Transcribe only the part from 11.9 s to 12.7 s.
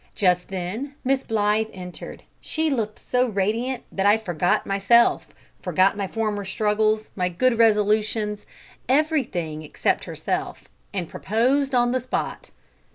the spot!